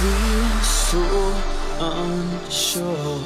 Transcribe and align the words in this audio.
feel 0.00 0.48
so 0.62 1.34
unsure 1.78 3.20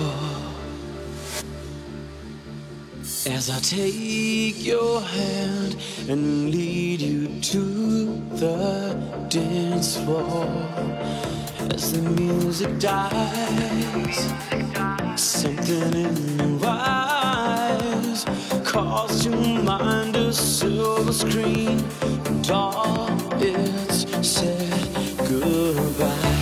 as 3.26 3.48
I 3.48 3.60
take 3.60 4.66
your 4.66 5.00
hand 5.00 5.76
and 6.08 6.50
lead 6.50 7.00
you 7.00 7.28
to 7.52 7.62
the 8.42 8.94
dance 9.28 9.98
floor. 9.98 10.48
As 11.72 11.92
the 11.92 12.02
music 12.02 12.80
dies, 12.80 14.18
something 15.14 15.94
in 15.94 16.58
your 16.58 16.60
eyes 16.66 18.24
calls 18.64 19.22
to 19.22 19.30
mind 19.30 20.16
a 20.16 20.32
silver 20.32 21.12
screen, 21.12 21.84
and 22.02 22.50
all 22.50 23.10
it's 23.40 24.06
said 24.26 24.88
goodbye. 25.28 26.33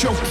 choke. 0.00 0.29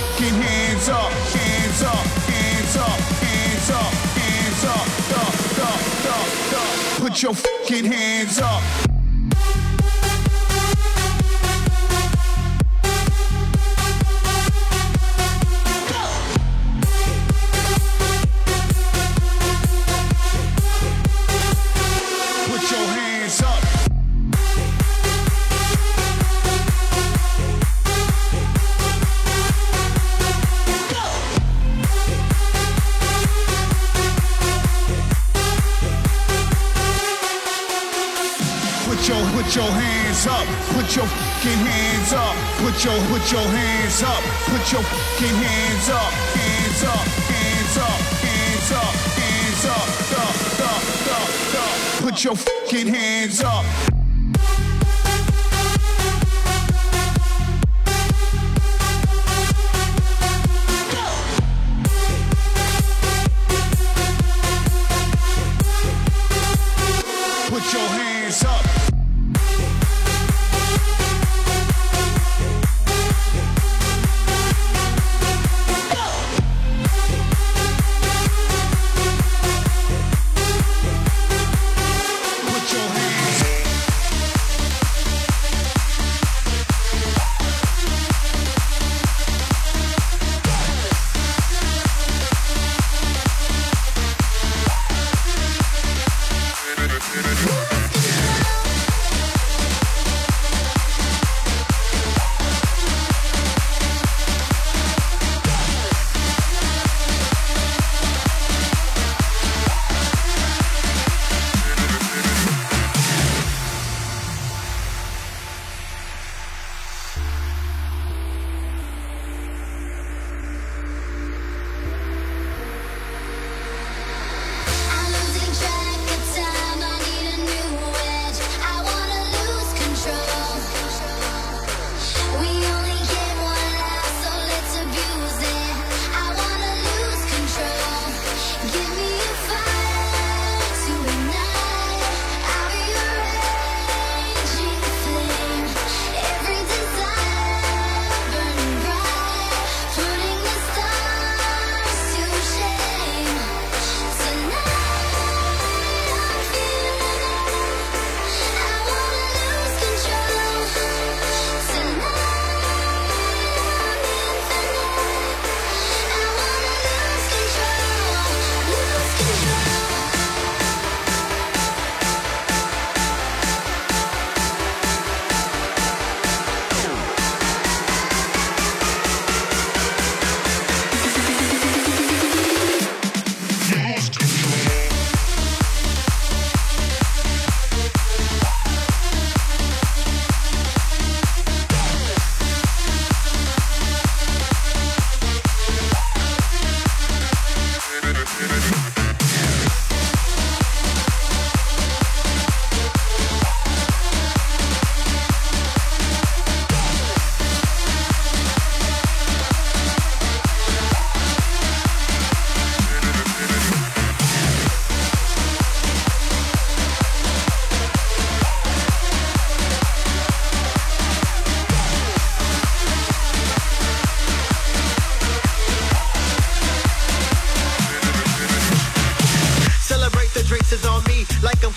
Put 52.01 52.25
your 52.25 52.35
fucking 52.35 52.87
hands 52.87 53.41
up. 53.41 53.88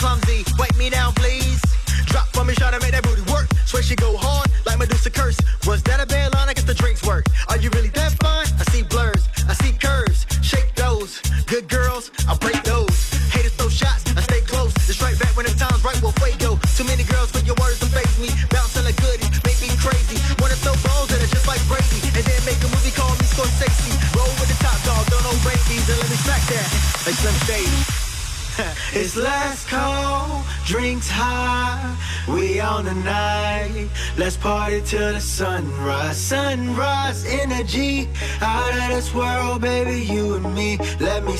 don't 0.00 0.21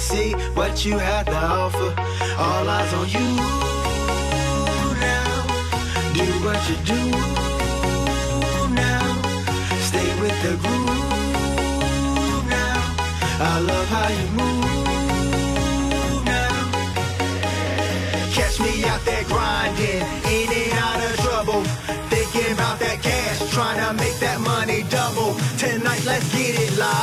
see 0.02 0.34
what 0.58 0.84
you 0.84 0.98
had 0.98 1.26
to 1.26 1.36
offer. 1.36 1.94
All 2.36 2.68
eyes 2.68 2.92
on 2.94 3.06
you 3.16 3.28
now. 5.06 5.46
Do 6.18 6.26
what 6.44 6.60
you 6.68 6.76
do 6.92 7.02
now. 8.74 9.06
Stay 9.88 10.08
with 10.20 10.36
the 10.44 10.54
groove 10.62 12.44
now. 12.50 12.78
I 13.50 13.54
love 13.70 13.88
how 13.96 14.08
you 14.18 14.26
move 14.40 14.64
now. 16.34 16.56
Catch 18.36 18.56
me 18.60 18.72
out 18.90 19.02
there 19.04 19.24
grinding, 19.32 20.02
in 20.36 20.48
and 20.62 20.72
out 20.86 21.00
of 21.06 21.12
trouble. 21.24 21.62
Thinking 22.10 22.52
about 22.54 22.76
that 22.80 22.98
cash, 23.02 23.38
trying 23.54 23.78
to 23.84 23.92
make 24.02 24.18
that 24.18 24.40
money 24.40 24.82
double. 24.90 25.32
Tonight, 25.58 26.04
let's 26.04 26.28
get 26.34 26.54
it 26.58 26.76
live. 26.76 27.01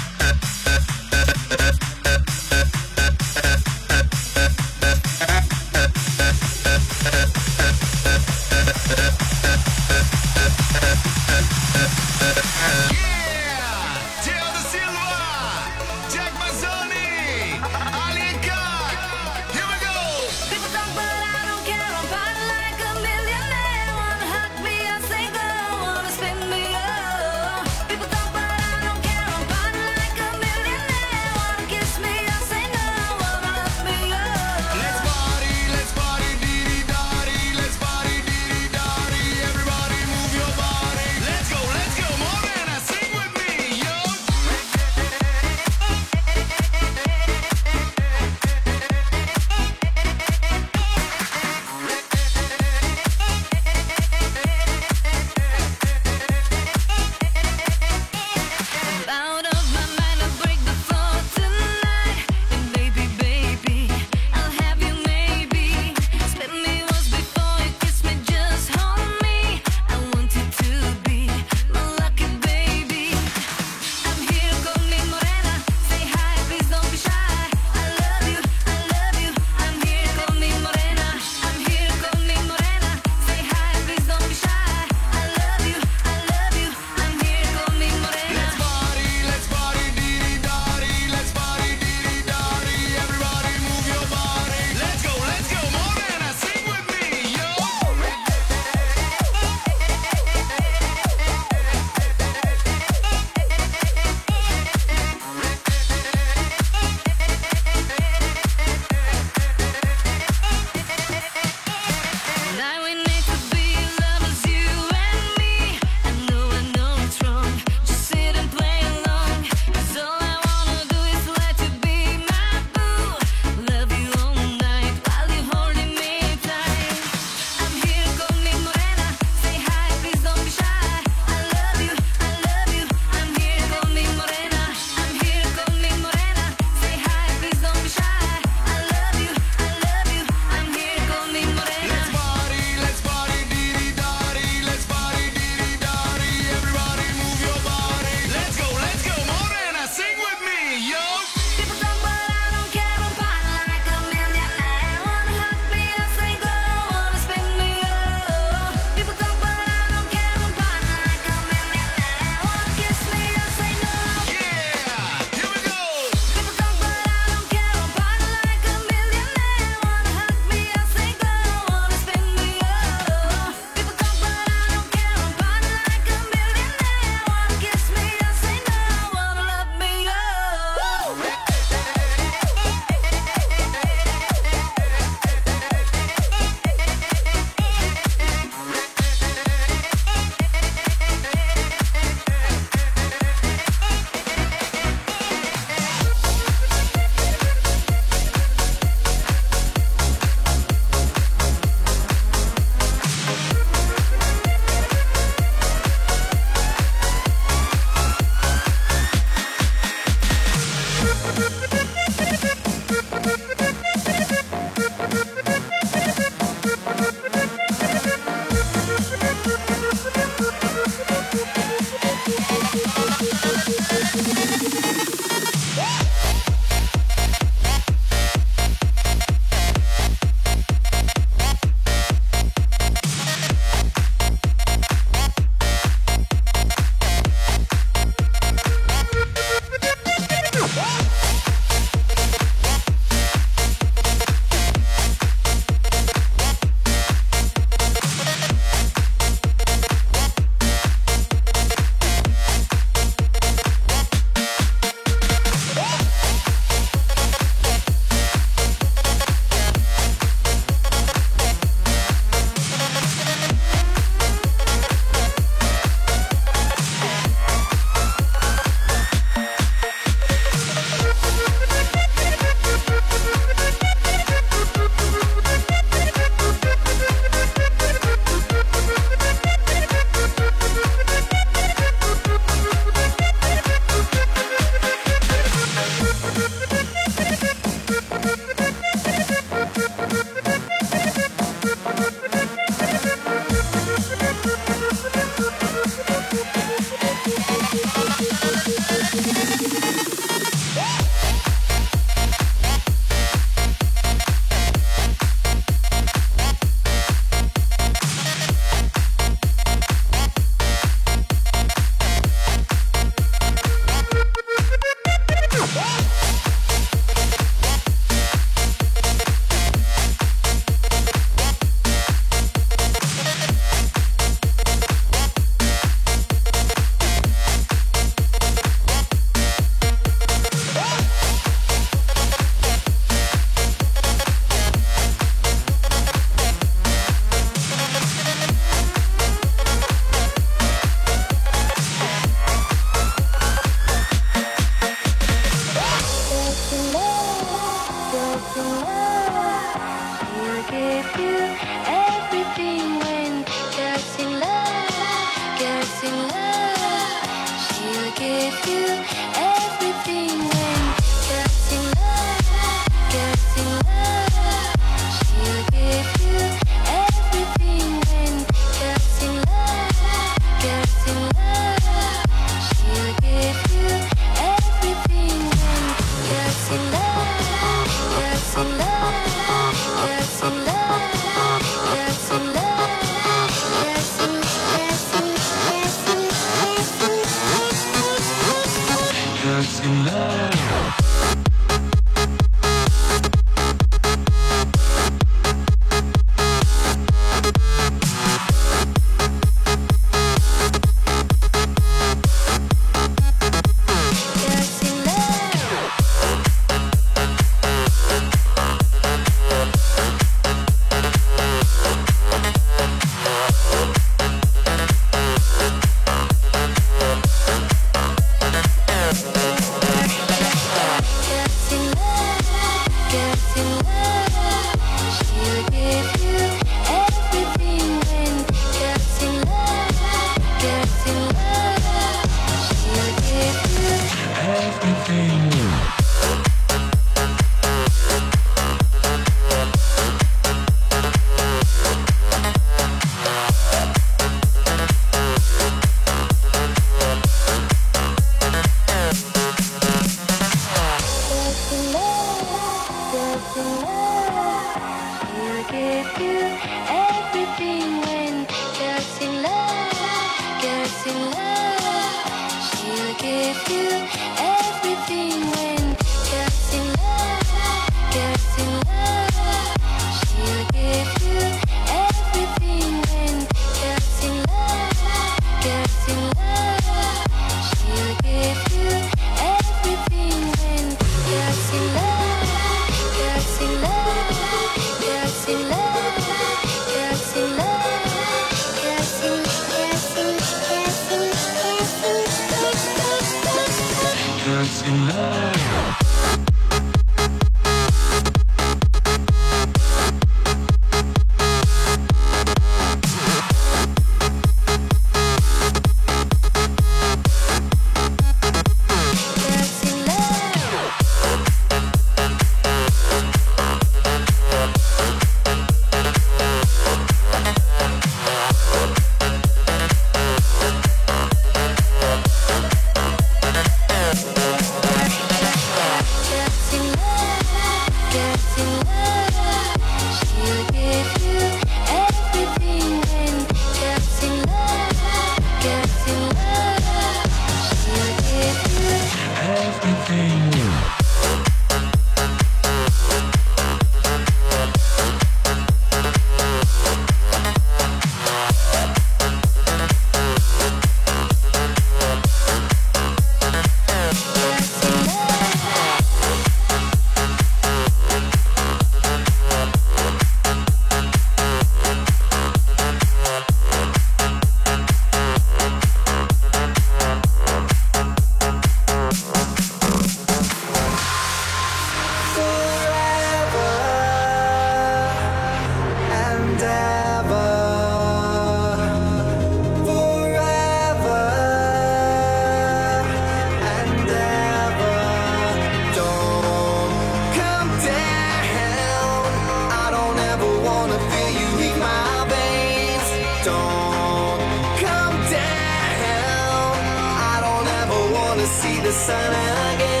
See 598.59 598.79
the 598.81 598.91
sun 598.91 599.33
again. 599.73 600.00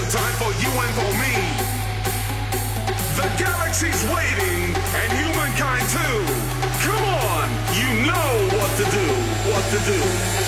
Is 0.00 0.14
time 0.14 0.32
for 0.34 0.52
you 0.62 0.70
and 0.70 0.94
for 0.94 1.10
me. 1.18 1.34
The 3.16 3.28
galaxy's 3.42 4.02
waiting, 4.04 4.74
and 5.00 5.12
humankind 5.12 5.88
too. 5.88 6.18
Come 6.84 7.04
on, 7.04 7.48
you 7.74 8.06
know 8.06 8.58
what 8.58 8.70
to 8.76 8.84
do, 8.84 9.06
what 9.50 9.64
to 9.72 9.78
do. 9.90 10.47